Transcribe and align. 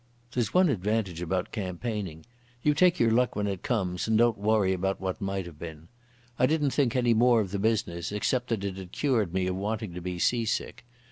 There's 0.31 0.51
one 0.51 0.67
advantage 0.69 1.21
about 1.21 1.51
campaigning. 1.51 2.25
You 2.63 2.73
take 2.73 2.99
your 2.99 3.11
luck 3.11 3.35
when 3.35 3.45
it 3.45 3.61
comes 3.61 4.07
and 4.07 4.17
don't 4.17 4.35
worry 4.35 4.73
about 4.73 4.99
what 4.99 5.21
might 5.21 5.45
have 5.45 5.59
been. 5.59 5.89
I 6.39 6.47
didn't 6.47 6.71
think 6.71 6.95
any 6.95 7.13
more 7.13 7.39
of 7.39 7.51
the 7.51 7.59
business, 7.59 8.11
except 8.11 8.47
that 8.49 8.63
it 8.63 8.77
had 8.77 8.91
cured 8.91 9.31
me 9.31 9.45
of 9.45 9.55
wanting 9.55 9.93
to 9.93 10.01
be 10.01 10.17
sea 10.17 10.45
sick. 10.45 10.85